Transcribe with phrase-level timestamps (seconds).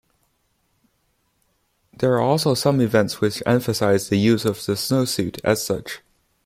[1.93, 5.99] There are also some events which emphasize the use of the snowsuit as such.